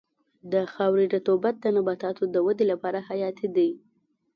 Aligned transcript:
د 0.51 0.53
خاورې 0.73 1.05
رطوبت 1.15 1.55
د 1.59 1.65
نباتاتو 1.75 2.23
د 2.33 2.35
ودې 2.45 2.65
لپاره 2.71 2.99
حیاتي 3.07 3.47
دی. 3.55 3.69